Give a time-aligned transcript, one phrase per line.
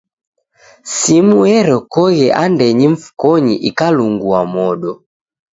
[0.93, 4.91] Simu erekoghe andenyi mfukonyi ikalungua modo.